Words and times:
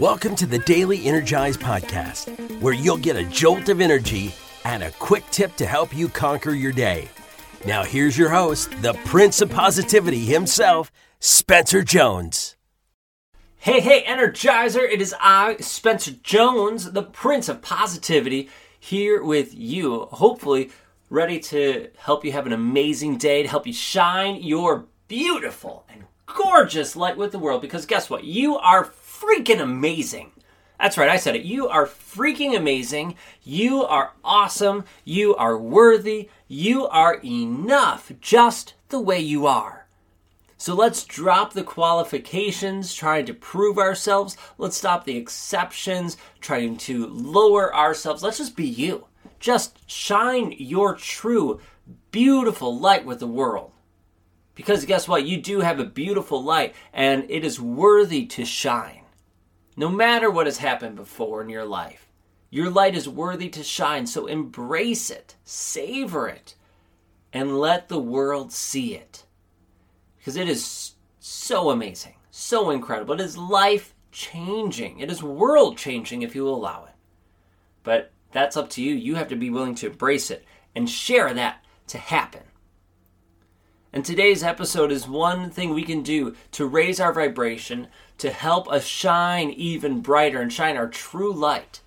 Welcome 0.00 0.34
to 0.36 0.46
the 0.46 0.60
Daily 0.60 1.04
Energize 1.04 1.58
Podcast, 1.58 2.62
where 2.62 2.72
you'll 2.72 2.96
get 2.96 3.16
a 3.16 3.24
jolt 3.24 3.68
of 3.68 3.82
energy 3.82 4.34
and 4.64 4.82
a 4.82 4.92
quick 4.92 5.24
tip 5.30 5.54
to 5.56 5.66
help 5.66 5.94
you 5.94 6.08
conquer 6.08 6.52
your 6.52 6.72
day. 6.72 7.06
Now, 7.66 7.84
here's 7.84 8.16
your 8.16 8.30
host, 8.30 8.70
the 8.80 8.94
Prince 9.04 9.42
of 9.42 9.50
Positivity 9.50 10.20
himself, 10.24 10.90
Spencer 11.18 11.82
Jones. 11.82 12.56
Hey, 13.58 13.80
hey, 13.80 14.02
Energizer! 14.04 14.90
It 14.90 15.02
is 15.02 15.14
I, 15.20 15.58
Spencer 15.58 16.12
Jones, 16.22 16.92
the 16.92 17.02
Prince 17.02 17.50
of 17.50 17.60
Positivity, 17.60 18.48
here 18.78 19.22
with 19.22 19.52
you. 19.54 20.06
Hopefully, 20.12 20.70
ready 21.10 21.38
to 21.40 21.90
help 21.98 22.24
you 22.24 22.32
have 22.32 22.46
an 22.46 22.54
amazing 22.54 23.18
day, 23.18 23.42
to 23.42 23.50
help 23.50 23.66
you 23.66 23.74
shine 23.74 24.36
your 24.36 24.86
beautiful 25.08 25.84
and 25.90 26.04
gorgeous 26.24 26.96
light 26.96 27.18
with 27.18 27.32
the 27.32 27.38
world. 27.38 27.60
Because 27.60 27.84
guess 27.84 28.08
what? 28.08 28.24
You 28.24 28.56
are 28.56 28.84
freaking 29.20 29.60
amazing. 29.60 30.32
That's 30.78 30.96
right, 30.96 31.10
I 31.10 31.16
said 31.16 31.36
it. 31.36 31.42
You 31.42 31.68
are 31.68 31.86
freaking 31.86 32.56
amazing. 32.56 33.16
You 33.42 33.84
are 33.84 34.12
awesome. 34.24 34.84
You 35.04 35.36
are 35.36 35.58
worthy. 35.58 36.30
You 36.48 36.86
are 36.86 37.20
enough 37.22 38.10
just 38.20 38.74
the 38.88 39.00
way 39.00 39.20
you 39.20 39.46
are. 39.46 39.86
So 40.56 40.74
let's 40.74 41.04
drop 41.04 41.52
the 41.52 41.62
qualifications, 41.62 42.94
trying 42.94 43.26
to 43.26 43.34
prove 43.34 43.78
ourselves. 43.78 44.36
Let's 44.58 44.76
stop 44.76 45.04
the 45.04 45.16
exceptions, 45.16 46.16
trying 46.40 46.76
to 46.78 47.06
lower 47.06 47.74
ourselves. 47.74 48.22
Let's 48.22 48.38
just 48.38 48.56
be 48.56 48.66
you. 48.66 49.06
Just 49.38 49.78
shine 49.90 50.54
your 50.58 50.94
true, 50.94 51.60
beautiful 52.10 52.78
light 52.78 53.06
with 53.06 53.20
the 53.20 53.26
world. 53.26 53.72
Because 54.54 54.84
guess 54.84 55.08
what? 55.08 55.24
You 55.24 55.40
do 55.40 55.60
have 55.60 55.80
a 55.80 55.84
beautiful 55.84 56.42
light, 56.42 56.74
and 56.92 57.24
it 57.30 57.42
is 57.44 57.58
worthy 57.58 58.26
to 58.26 58.44
shine. 58.44 58.99
No 59.80 59.88
matter 59.88 60.30
what 60.30 60.44
has 60.44 60.58
happened 60.58 60.96
before 60.96 61.40
in 61.40 61.48
your 61.48 61.64
life, 61.64 62.06
your 62.50 62.68
light 62.68 62.94
is 62.94 63.08
worthy 63.08 63.48
to 63.48 63.62
shine. 63.62 64.06
So 64.06 64.26
embrace 64.26 65.08
it, 65.08 65.36
savor 65.42 66.28
it, 66.28 66.54
and 67.32 67.58
let 67.58 67.88
the 67.88 67.98
world 67.98 68.52
see 68.52 68.94
it. 68.94 69.24
Because 70.18 70.36
it 70.36 70.50
is 70.50 70.96
so 71.18 71.70
amazing, 71.70 72.16
so 72.30 72.68
incredible. 72.68 73.14
It 73.14 73.22
is 73.22 73.38
life 73.38 73.94
changing, 74.12 74.98
it 74.98 75.10
is 75.10 75.22
world 75.22 75.78
changing 75.78 76.20
if 76.20 76.34
you 76.34 76.46
allow 76.46 76.84
it. 76.84 76.94
But 77.82 78.12
that's 78.32 78.58
up 78.58 78.68
to 78.70 78.82
you. 78.82 78.94
You 78.94 79.14
have 79.14 79.28
to 79.28 79.34
be 79.36 79.48
willing 79.48 79.76
to 79.76 79.86
embrace 79.86 80.30
it 80.30 80.44
and 80.76 80.90
share 80.90 81.32
that 81.32 81.64
to 81.86 81.96
happen. 81.96 82.42
And 83.92 84.04
today's 84.04 84.44
episode 84.44 84.92
is 84.92 85.08
one 85.08 85.50
thing 85.50 85.74
we 85.74 85.82
can 85.82 86.02
do 86.02 86.36
to 86.52 86.66
raise 86.66 87.00
our 87.00 87.12
vibration, 87.12 87.88
to 88.18 88.30
help 88.30 88.70
us 88.70 88.84
shine 88.84 89.50
even 89.50 90.00
brighter 90.00 90.40
and 90.40 90.52
shine 90.52 90.76
our 90.76 90.86
true 90.86 91.32
light. 91.32 91.80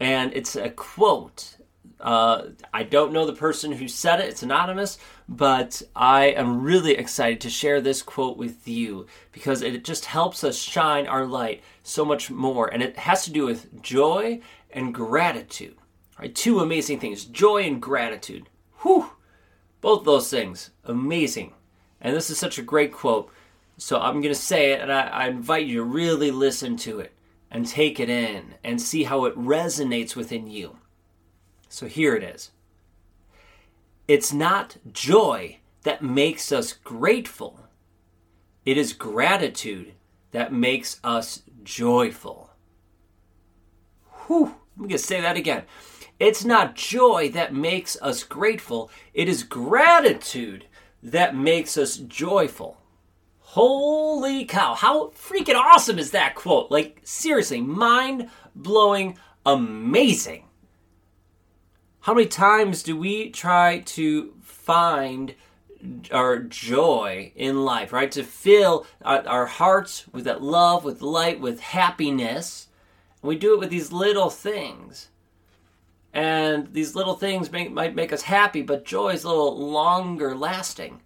And 0.00 0.32
it's 0.34 0.56
a 0.56 0.70
quote. 0.70 1.58
Uh, 2.00 2.46
I 2.74 2.82
don't 2.82 3.12
know 3.12 3.24
the 3.24 3.34
person 3.34 3.70
who 3.70 3.86
said 3.86 4.18
it, 4.18 4.30
it's 4.30 4.42
anonymous, 4.42 4.98
but 5.28 5.80
I 5.94 6.24
am 6.26 6.62
really 6.62 6.96
excited 6.96 7.40
to 7.42 7.50
share 7.50 7.80
this 7.80 8.02
quote 8.02 8.36
with 8.36 8.66
you 8.66 9.06
because 9.30 9.62
it 9.62 9.84
just 9.84 10.06
helps 10.06 10.42
us 10.42 10.58
shine 10.58 11.06
our 11.06 11.24
light 11.24 11.62
so 11.84 12.04
much 12.04 12.32
more. 12.32 12.66
And 12.66 12.82
it 12.82 12.96
has 12.98 13.24
to 13.26 13.30
do 13.30 13.46
with 13.46 13.80
joy 13.80 14.40
and 14.72 14.92
gratitude. 14.92 15.76
Right? 16.18 16.34
Two 16.34 16.58
amazing 16.58 16.98
things 16.98 17.24
joy 17.24 17.62
and 17.62 17.80
gratitude. 17.80 18.48
Whew! 18.80 19.08
Both 19.82 20.04
those 20.04 20.30
things, 20.30 20.70
amazing. 20.84 21.52
And 22.00 22.16
this 22.16 22.30
is 22.30 22.38
such 22.38 22.56
a 22.56 22.62
great 22.62 22.92
quote. 22.92 23.30
So 23.76 23.98
I'm 24.00 24.22
going 24.22 24.34
to 24.34 24.40
say 24.40 24.72
it, 24.72 24.80
and 24.80 24.92
I, 24.92 25.08
I, 25.08 25.28
invite 25.28 25.66
you 25.66 25.78
to 25.78 25.84
really 25.84 26.30
listen 26.30 26.76
to 26.78 27.00
it 27.00 27.12
and 27.50 27.66
take 27.66 27.98
it 27.98 28.08
in 28.08 28.54
and 28.62 28.80
see 28.80 29.02
how 29.02 29.24
it 29.24 29.36
resonates 29.36 30.14
within 30.14 30.46
you. 30.46 30.78
So 31.68 31.86
here 31.86 32.14
it 32.14 32.22
is 32.22 32.52
It's 34.06 34.32
not 34.32 34.76
joy 34.92 35.58
that 35.82 36.02
makes 36.02 36.52
us 36.52 36.72
grateful, 36.72 37.66
it 38.64 38.78
is 38.78 38.92
gratitude 38.92 39.94
that 40.30 40.52
makes 40.52 41.00
us 41.02 41.42
joyful. 41.64 42.50
Whew, 44.26 44.54
I'm 44.76 44.84
going 44.84 44.90
to 44.90 44.98
say 44.98 45.20
that 45.20 45.36
again. 45.36 45.64
It's 46.22 46.44
not 46.44 46.76
joy 46.76 47.30
that 47.30 47.52
makes 47.52 48.00
us 48.00 48.22
grateful, 48.22 48.92
it 49.12 49.28
is 49.28 49.42
gratitude 49.42 50.66
that 51.02 51.34
makes 51.34 51.76
us 51.76 51.96
joyful. 51.96 52.76
Holy 53.40 54.44
cow, 54.44 54.74
how 54.74 55.08
freaking 55.08 55.56
awesome 55.56 55.98
is 55.98 56.12
that 56.12 56.36
quote? 56.36 56.70
Like, 56.70 57.00
seriously, 57.02 57.60
mind 57.60 58.30
blowing, 58.54 59.18
amazing. 59.44 60.44
How 62.02 62.14
many 62.14 62.28
times 62.28 62.84
do 62.84 62.96
we 62.96 63.30
try 63.30 63.80
to 63.80 64.32
find 64.42 65.34
our 66.12 66.38
joy 66.38 67.32
in 67.34 67.64
life, 67.64 67.92
right? 67.92 68.12
To 68.12 68.22
fill 68.22 68.86
our, 69.04 69.46
hearts 69.46 70.04
with 70.12 70.22
that 70.26 70.40
love, 70.40 70.84
with 70.84 71.02
light, 71.02 71.40
with 71.40 71.58
happiness. 71.58 72.68
And 73.20 73.28
we 73.28 73.34
do 73.34 73.54
it 73.54 73.58
with 73.58 73.70
these 73.70 73.90
little 73.90 74.30
things 74.30 75.08
and 76.12 76.72
these 76.72 76.94
little 76.94 77.14
things 77.14 77.50
make, 77.50 77.72
might 77.72 77.94
make 77.94 78.12
us 78.12 78.22
happy, 78.22 78.62
but 78.62 78.84
joy 78.84 79.10
is 79.10 79.24
a 79.24 79.28
little 79.28 79.70
longer 79.70 80.34
lasting. 80.34 81.00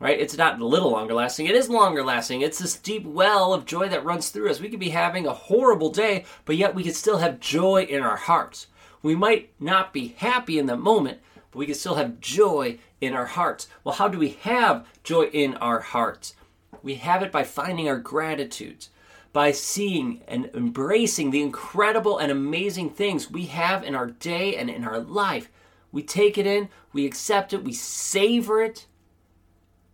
Right? 0.00 0.20
It's 0.20 0.36
not 0.36 0.60
a 0.60 0.66
little 0.66 0.90
longer 0.90 1.14
lasting, 1.14 1.46
it 1.46 1.54
is 1.54 1.70
longer 1.70 2.04
lasting. 2.04 2.42
It's 2.42 2.58
this 2.58 2.76
deep 2.76 3.04
well 3.04 3.54
of 3.54 3.64
joy 3.64 3.88
that 3.88 4.04
runs 4.04 4.28
through 4.28 4.50
us. 4.50 4.60
We 4.60 4.68
could 4.68 4.80
be 4.80 4.90
having 4.90 5.26
a 5.26 5.32
horrible 5.32 5.90
day, 5.90 6.24
but 6.44 6.56
yet 6.56 6.74
we 6.74 6.82
could 6.82 6.96
still 6.96 7.18
have 7.18 7.40
joy 7.40 7.84
in 7.84 8.02
our 8.02 8.16
hearts. 8.16 8.66
We 9.02 9.14
might 9.14 9.52
not 9.60 9.92
be 9.92 10.08
happy 10.18 10.58
in 10.58 10.66
the 10.66 10.76
moment, 10.76 11.20
but 11.50 11.58
we 11.58 11.66
can 11.66 11.74
still 11.76 11.94
have 11.94 12.20
joy 12.20 12.78
in 13.00 13.14
our 13.14 13.26
hearts. 13.26 13.68
Well, 13.84 13.94
how 13.94 14.08
do 14.08 14.18
we 14.18 14.30
have 14.42 14.86
joy 15.04 15.24
in 15.26 15.54
our 15.56 15.80
hearts? 15.80 16.34
We 16.82 16.96
have 16.96 17.22
it 17.22 17.30
by 17.30 17.44
finding 17.44 17.88
our 17.88 17.98
gratitudes 17.98 18.90
by 19.34 19.50
seeing 19.50 20.22
and 20.28 20.48
embracing 20.54 21.32
the 21.32 21.42
incredible 21.42 22.18
and 22.18 22.30
amazing 22.30 22.88
things 22.88 23.28
we 23.28 23.46
have 23.46 23.82
in 23.82 23.96
our 23.96 24.06
day 24.06 24.56
and 24.56 24.70
in 24.70 24.84
our 24.84 25.00
life. 25.00 25.50
We 25.90 26.04
take 26.04 26.38
it 26.38 26.46
in, 26.46 26.68
we 26.92 27.04
accept 27.04 27.52
it, 27.52 27.64
we 27.64 27.72
savor 27.72 28.62
it. 28.62 28.86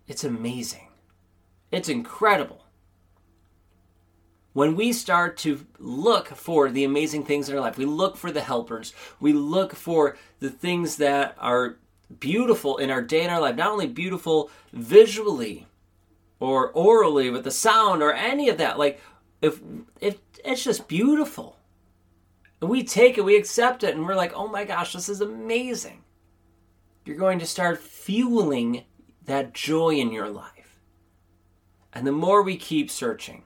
It's 0.07 0.25
amazing. 0.25 0.89
It's 1.73 1.89
incredible. 1.89 2.67
When 4.53 4.77
we 4.77 4.93
start 4.93 5.39
to 5.39 5.65
look 5.79 6.29
for 6.29 6.71
the 6.71 6.85
amazing 6.85 7.25
things 7.25 7.49
in 7.49 7.55
our 7.55 7.63
life, 7.63 7.79
we 7.79 7.87
look 7.87 8.19
for 8.19 8.31
the 8.31 8.43
helpers, 8.43 8.93
we 9.21 9.33
look 9.33 9.75
for 9.75 10.19
the 10.41 10.51
things 10.51 10.97
that 10.97 11.35
are 11.39 11.79
beautiful 12.19 12.77
in 12.77 12.91
our 12.91 13.01
day 13.01 13.23
and 13.23 13.31
our 13.31 13.41
life, 13.41 13.57
not 13.57 13.71
only 13.71 13.87
beautiful 13.87 14.51
visually 14.75 15.67
or 16.41 16.69
orally 16.73 17.31
with 17.31 17.45
the 17.45 17.51
sound 17.51 18.03
or 18.03 18.13
any 18.13 18.51
of 18.51 18.59
that. 18.59 18.79
Like 18.79 19.01
if 19.41 19.61
if 20.01 20.19
it's 20.45 20.65
just 20.65 20.89
beautiful. 20.89 21.57
We 22.61 22.85
take 22.85 23.17
it 23.17 23.25
we 23.25 23.37
accept 23.37 23.85
it 23.85 23.95
and 23.95 24.07
we're 24.07 24.15
like 24.15 24.33
oh 24.35 24.49
my 24.49 24.65
gosh 24.65 24.93
this 24.93 25.09
is 25.09 25.21
amazing. 25.21 26.05
You're 27.05 27.17
going 27.17 27.39
to 27.39 27.47
start 27.47 27.79
fueling 27.79 28.85
that 29.25 29.55
joy 29.55 29.95
in 29.95 30.13
your 30.13 30.29
life. 30.29 30.81
And 31.93 32.07
the 32.07 32.13
more 32.13 32.43
we 32.43 32.57
keep 32.57 32.91
searching 32.91 33.45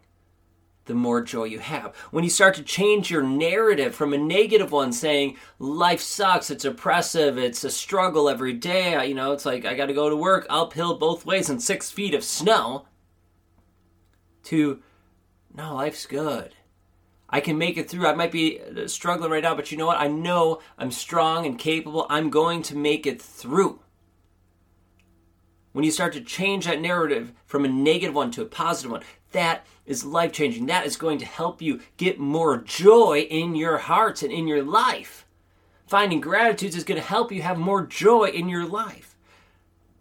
the 0.87 0.95
more 0.95 1.23
joy 1.23 1.45
you 1.45 1.59
have. 1.59 1.95
When 2.11 2.25
you 2.25 2.31
start 2.31 2.55
to 2.57 2.63
change 2.63 3.11
your 3.11 3.23
narrative 3.23 3.95
from 3.95 4.13
a 4.13 4.19
negative 4.19 4.73
one 4.73 4.93
saying 4.93 5.37
life 5.59 6.01
sucks, 6.01 6.51
it's 6.51 6.65
oppressive, 6.65 7.39
it's 7.39 7.65
a 7.65 7.71
struggle 7.71 8.29
every 8.29 8.53
day, 8.53 9.07
you 9.07 9.15
know, 9.15 9.33
it's 9.33 9.47
like 9.47 9.65
I 9.65 9.75
got 9.75 9.87
to 9.87 9.95
go 9.95 10.11
to 10.11 10.17
work 10.17 10.47
uphill 10.51 10.99
both 10.99 11.25
ways 11.25 11.49
in 11.49 11.61
6 11.61 11.91
feet 11.91 12.15
of 12.15 12.25
snow 12.25 12.87
to 14.45 14.83
no, 15.55 15.77
life's 15.77 16.07
good. 16.07 16.55
I 17.31 17.41
can 17.41 17.59
make 17.59 17.77
it 17.77 17.89
through. 17.89 18.07
I 18.07 18.15
might 18.15 18.33
be 18.33 18.61
uh, 18.61 18.87
struggling 18.87 19.31
right 19.31 19.43
now, 19.43 19.55
but 19.55 19.71
you 19.71 19.79
know 19.79 19.87
what? 19.87 20.01
I 20.01 20.09
know 20.09 20.61
I'm 20.79 20.91
strong 20.91 21.47
and 21.47 21.59
capable. 21.59 22.07
I'm 22.11 22.31
going 22.31 22.63
to 22.63 22.77
make 22.77 23.07
it 23.07 23.23
through. 23.23 23.81
When 25.73 25.85
you 25.85 25.91
start 25.91 26.13
to 26.13 26.21
change 26.21 26.67
that 26.67 26.81
narrative 26.81 27.33
from 27.47 27.65
a 27.65 27.69
negative 27.69 28.15
one 28.15 28.31
to 28.33 28.43
a 28.43 28.47
positive 28.47 28.93
one, 28.93 29.03
that 29.33 29.67
is 29.87 30.05
life 30.05 30.33
changing. 30.33 30.67
That 30.67 30.87
is 30.87 30.97
going 30.97 31.19
to 31.19 31.27
help 31.27 31.61
you 31.61 31.81
get 31.97 32.19
more 32.19 32.59
joy 32.59 33.27
in 33.29 33.55
your 33.55 33.79
hearts 33.79 34.23
and 34.23 34.33
in 34.33 34.47
your 34.47 34.63
life. 34.63 35.27
Finding 35.87 36.21
gratitude 36.21 36.75
is 36.75 36.85
going 36.85 37.01
to 37.01 37.07
help 37.07 37.33
you 37.33 37.43
have 37.43 37.59
more 37.59 37.85
joy 37.85 38.27
in 38.27 38.49
your 38.49 38.65
life. 38.65 39.17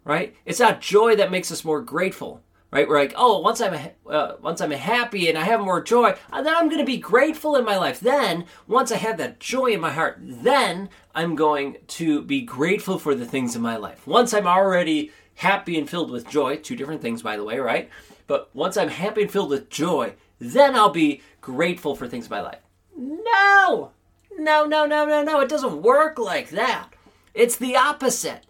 Right? 0.04 0.36
It's 0.44 0.60
not 0.60 0.80
joy 0.80 1.16
that 1.16 1.30
makes 1.30 1.50
us 1.50 1.64
more 1.64 1.80
grateful 1.80 2.42
right? 2.74 2.88
We're 2.88 2.98
like, 2.98 3.14
oh, 3.16 3.38
once 3.38 3.60
I'm 3.60 3.78
uh, 4.06 4.32
once 4.42 4.60
I'm 4.60 4.72
happy 4.72 5.28
and 5.28 5.38
I 5.38 5.44
have 5.44 5.60
more 5.60 5.80
joy, 5.80 6.16
uh, 6.32 6.42
then 6.42 6.54
I'm 6.54 6.68
going 6.68 6.80
to 6.80 6.84
be 6.84 6.98
grateful 6.98 7.54
in 7.54 7.64
my 7.64 7.78
life. 7.78 8.00
Then, 8.00 8.46
once 8.66 8.90
I 8.90 8.96
have 8.96 9.16
that 9.18 9.38
joy 9.38 9.66
in 9.66 9.80
my 9.80 9.92
heart, 9.92 10.18
then 10.20 10.90
I'm 11.14 11.36
going 11.36 11.76
to 11.86 12.22
be 12.22 12.42
grateful 12.42 12.98
for 12.98 13.14
the 13.14 13.24
things 13.24 13.54
in 13.54 13.62
my 13.62 13.76
life. 13.76 14.06
Once 14.08 14.34
I'm 14.34 14.48
already 14.48 15.12
happy 15.36 15.78
and 15.78 15.88
filled 15.88 16.10
with 16.10 16.28
joy, 16.28 16.56
two 16.56 16.74
different 16.74 17.00
things, 17.00 17.22
by 17.22 17.36
the 17.36 17.44
way, 17.44 17.60
right? 17.60 17.88
But 18.26 18.50
once 18.54 18.76
I'm 18.76 18.88
happy 18.88 19.22
and 19.22 19.30
filled 19.30 19.50
with 19.50 19.70
joy, 19.70 20.14
then 20.40 20.74
I'll 20.74 20.90
be 20.90 21.22
grateful 21.40 21.94
for 21.94 22.08
things 22.08 22.26
in 22.26 22.30
my 22.30 22.40
life. 22.40 22.60
No! 22.96 23.92
No, 24.36 24.66
no, 24.66 24.84
no, 24.84 25.06
no, 25.06 25.22
no. 25.22 25.40
It 25.40 25.48
doesn't 25.48 25.82
work 25.82 26.18
like 26.18 26.50
that. 26.50 26.90
It's 27.34 27.56
the 27.56 27.76
opposite. 27.76 28.46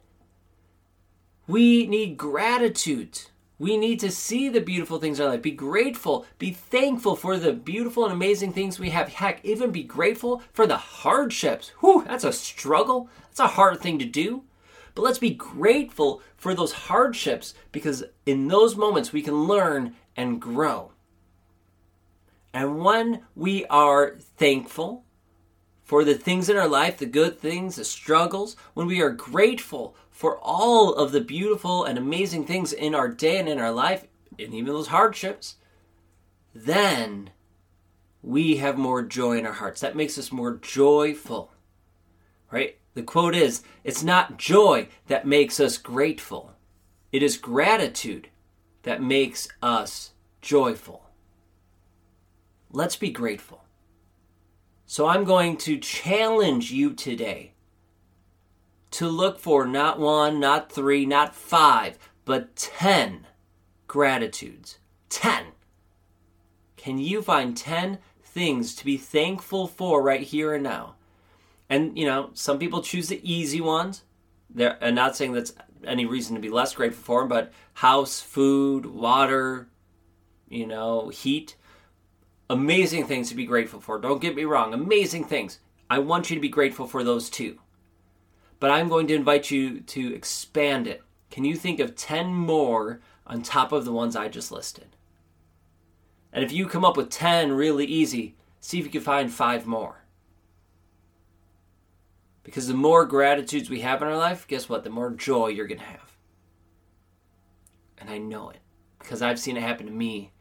We 1.46 1.86
need 1.86 2.16
gratitude. 2.16 3.20
We 3.64 3.78
need 3.78 3.98
to 4.00 4.10
see 4.10 4.50
the 4.50 4.60
beautiful 4.60 4.98
things 4.98 5.18
in 5.18 5.24
our 5.24 5.32
life. 5.32 5.40
Be 5.40 5.50
grateful. 5.50 6.26
Be 6.38 6.50
thankful 6.50 7.16
for 7.16 7.38
the 7.38 7.54
beautiful 7.54 8.04
and 8.04 8.12
amazing 8.12 8.52
things 8.52 8.78
we 8.78 8.90
have. 8.90 9.08
Heck, 9.08 9.42
even 9.42 9.70
be 9.70 9.82
grateful 9.82 10.42
for 10.52 10.66
the 10.66 10.76
hardships. 10.76 11.70
Whew, 11.80 12.04
that's 12.06 12.24
a 12.24 12.32
struggle. 12.34 13.08
That's 13.28 13.40
a 13.40 13.46
hard 13.46 13.80
thing 13.80 13.98
to 14.00 14.04
do. 14.04 14.44
But 14.94 15.00
let's 15.00 15.18
be 15.18 15.30
grateful 15.30 16.20
for 16.36 16.52
those 16.52 16.72
hardships 16.72 17.54
because 17.72 18.04
in 18.26 18.48
those 18.48 18.76
moments 18.76 19.14
we 19.14 19.22
can 19.22 19.44
learn 19.44 19.96
and 20.14 20.42
grow. 20.42 20.92
And 22.52 22.84
when 22.84 23.22
we 23.34 23.64
are 23.70 24.18
thankful 24.36 25.06
for 25.84 26.02
the 26.02 26.14
things 26.14 26.48
in 26.48 26.56
our 26.56 26.66
life, 26.66 26.96
the 26.96 27.06
good 27.06 27.38
things, 27.38 27.76
the 27.76 27.84
struggles, 27.84 28.56
when 28.72 28.86
we 28.86 29.00
are 29.02 29.10
grateful 29.10 29.94
for 30.10 30.38
all 30.38 30.94
of 30.94 31.12
the 31.12 31.20
beautiful 31.20 31.84
and 31.84 31.98
amazing 31.98 32.46
things 32.46 32.72
in 32.72 32.94
our 32.94 33.08
day 33.08 33.38
and 33.38 33.48
in 33.48 33.58
our 33.58 33.70
life, 33.70 34.06
and 34.38 34.54
even 34.54 34.72
those 34.72 34.88
hardships, 34.88 35.56
then 36.54 37.30
we 38.22 38.56
have 38.56 38.78
more 38.78 39.02
joy 39.02 39.36
in 39.36 39.46
our 39.46 39.52
hearts. 39.52 39.82
That 39.82 39.96
makes 39.96 40.16
us 40.16 40.32
more 40.32 40.56
joyful. 40.56 41.52
Right? 42.50 42.78
The 42.94 43.02
quote 43.02 43.34
is 43.34 43.62
It's 43.82 44.02
not 44.02 44.38
joy 44.38 44.88
that 45.08 45.26
makes 45.26 45.60
us 45.60 45.76
grateful, 45.76 46.54
it 47.12 47.22
is 47.22 47.36
gratitude 47.36 48.28
that 48.84 49.02
makes 49.02 49.48
us 49.62 50.12
joyful. 50.40 51.02
Let's 52.70 52.96
be 52.96 53.10
grateful. 53.10 53.63
So 54.94 55.08
I'm 55.08 55.24
going 55.24 55.56
to 55.56 55.76
challenge 55.76 56.70
you 56.70 56.92
today 56.92 57.54
to 58.92 59.08
look 59.08 59.40
for 59.40 59.66
not 59.66 59.98
one, 59.98 60.38
not 60.38 60.70
three, 60.70 61.04
not 61.04 61.34
five, 61.34 61.98
but 62.24 62.54
10 62.54 63.26
gratitudes. 63.88 64.78
10. 65.08 65.46
Can 66.76 66.98
you 66.98 67.22
find 67.22 67.56
10 67.56 67.98
things 68.22 68.76
to 68.76 68.84
be 68.84 68.96
thankful 68.96 69.66
for 69.66 70.00
right 70.00 70.20
here 70.20 70.54
and 70.54 70.62
now? 70.62 70.94
And, 71.68 71.98
you 71.98 72.06
know, 72.06 72.30
some 72.34 72.60
people 72.60 72.80
choose 72.80 73.08
the 73.08 73.20
easy 73.28 73.60
ones. 73.60 74.04
They're, 74.48 74.78
I'm 74.80 74.94
not 74.94 75.16
saying 75.16 75.32
that's 75.32 75.54
any 75.84 76.06
reason 76.06 76.36
to 76.36 76.40
be 76.40 76.50
less 76.50 76.72
grateful 76.72 77.02
for 77.02 77.20
them, 77.22 77.28
but 77.28 77.52
house, 77.72 78.20
food, 78.20 78.86
water, 78.86 79.66
you 80.48 80.68
know, 80.68 81.08
heat. 81.08 81.56
Amazing 82.50 83.06
things 83.06 83.28
to 83.28 83.34
be 83.34 83.46
grateful 83.46 83.80
for. 83.80 83.98
Don't 83.98 84.20
get 84.20 84.36
me 84.36 84.44
wrong, 84.44 84.74
amazing 84.74 85.24
things. 85.24 85.58
I 85.88 85.98
want 85.98 86.30
you 86.30 86.36
to 86.36 86.40
be 86.40 86.48
grateful 86.48 86.86
for 86.86 87.02
those 87.04 87.30
too 87.30 87.58
but 88.64 88.70
I'm 88.70 88.88
going 88.88 89.06
to 89.08 89.14
invite 89.14 89.50
you 89.50 89.80
to 89.80 90.14
expand 90.14 90.86
it. 90.86 91.02
Can 91.30 91.44
you 91.44 91.54
think 91.54 91.80
of 91.80 91.96
10 91.96 92.28
more 92.28 93.00
on 93.26 93.42
top 93.42 93.72
of 93.72 93.84
the 93.84 93.92
ones 93.92 94.16
I 94.16 94.28
just 94.28 94.50
listed? 94.50 94.96
And 96.32 96.42
if 96.42 96.50
you 96.50 96.66
come 96.66 96.82
up 96.82 96.96
with 96.96 97.10
10 97.10 97.52
really 97.52 97.84
easy, 97.84 98.36
see 98.60 98.78
if 98.78 98.86
you 98.86 98.90
can 98.90 99.02
find 99.02 99.30
five 99.30 99.66
more. 99.66 100.04
Because 102.42 102.66
the 102.66 102.72
more 102.72 103.04
gratitudes 103.04 103.68
we 103.68 103.80
have 103.80 104.00
in 104.00 104.08
our 104.08 104.16
life, 104.16 104.48
guess 104.48 104.66
what? 104.66 104.82
The 104.82 104.88
more 104.88 105.10
joy 105.10 105.48
you're 105.48 105.66
going 105.66 105.80
to 105.80 105.84
have. 105.84 106.16
And 107.98 108.08
I 108.08 108.16
know 108.16 108.48
it 108.48 108.60
because 108.98 109.20
I've 109.20 109.38
seen 109.38 109.58
it 109.58 109.62
happen 109.62 109.84
to 109.84 109.92
me. 109.92 110.32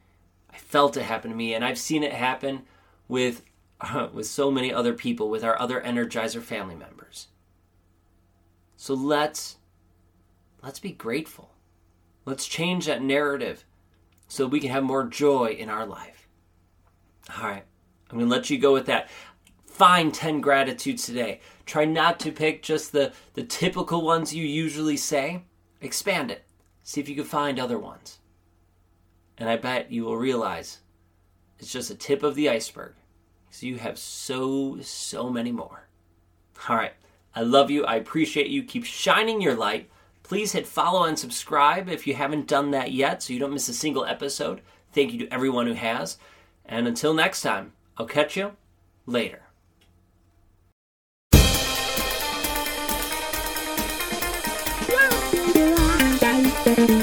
I 0.54 0.58
felt 0.58 0.98
it 0.98 1.04
happen 1.04 1.32
to 1.32 1.38
me, 1.38 1.54
and 1.54 1.66
I've 1.66 1.80
seen 1.80 2.04
it 2.04 2.14
happen 2.14 2.64
with, 3.08 3.44
uh, 3.82 4.10
with 4.14 4.28
so 4.28 4.52
many 4.52 4.72
other 4.72 4.94
people, 4.94 5.30
with 5.30 5.44
our 5.44 5.60
other 5.60 5.82
Energizer 5.82 6.42
family 6.42 6.76
members. 6.76 7.28
So 8.76 8.94
let's 8.94 9.58
let's 10.62 10.80
be 10.80 10.92
grateful. 10.92 11.52
Let's 12.26 12.48
change 12.48 12.86
that 12.86 13.02
narrative 13.02 13.66
so 14.28 14.48
we 14.48 14.60
can 14.60 14.72
have 14.72 14.84
more 14.84 15.06
joy 15.06 15.56
in 15.58 15.70
our 15.70 15.86
life. 15.86 16.28
All 17.38 17.48
right. 17.48 17.66
I'm 18.10 18.20
to 18.20 18.26
let 18.26 18.50
you 18.50 18.58
go 18.58 18.74
with 18.74 18.86
that. 18.86 19.10
Find 19.66 20.14
10 20.14 20.40
gratitudes 20.40 21.06
today. 21.06 21.40
Try 21.66 21.86
not 21.86 22.20
to 22.22 22.32
pick 22.32 22.62
just 22.62 22.92
the, 22.92 23.12
the 23.34 23.44
typical 23.44 24.02
ones 24.02 24.34
you 24.34 24.46
usually 24.46 24.98
say. 24.98 25.44
Expand 25.82 26.30
it. 26.32 26.46
See 26.84 27.02
if 27.02 27.10
you 27.10 27.16
can 27.16 27.24
find 27.24 27.60
other 27.60 27.80
ones. 27.80 28.20
And 29.38 29.50
I 29.50 29.58
bet 29.58 29.92
you 29.92 30.06
will 30.06 30.18
realize 30.18 30.80
it's 31.60 31.72
just 31.72 31.90
a 31.90 31.96
tip 31.96 32.24
of 32.24 32.36
the 32.36 32.50
iceberg. 32.50 32.94
So 33.50 33.66
you 33.66 33.78
have 33.78 33.98
so, 33.98 34.80
so 34.82 35.30
many 35.30 35.52
more. 35.52 35.88
All 36.68 36.76
right. 36.76 36.94
I 37.36 37.42
love 37.42 37.72
you. 37.72 37.86
I 37.86 37.96
appreciate 37.96 38.48
you. 38.48 38.64
Keep 38.64 38.86
shining 38.86 39.42
your 39.42 39.56
light. 39.56 39.90
Please 40.24 40.52
hit 40.54 40.68
follow 40.68 41.04
and 41.04 41.18
subscribe 41.18 41.90
if 41.90 42.08
you 42.08 42.14
haven't 42.14 42.48
done 42.48 42.72
that 42.72 42.92
yet 42.92 43.22
so 43.22 43.34
you 43.34 43.40
don't 43.40 43.54
miss 43.54 43.70
a 43.70 43.74
single 43.74 44.06
episode. 44.06 44.62
Thank 44.92 45.12
you 45.12 45.20
to 45.20 45.34
everyone 45.34 45.68
who 45.68 45.74
has. 45.74 46.18
And 46.66 46.88
until 46.88 47.14
next 47.14 47.42
time, 47.42 47.74
I'll 47.98 48.06
catch 48.06 48.38
you 48.38 48.54
later. 49.06 49.42
Thank 56.66 56.90
you. 56.90 57.03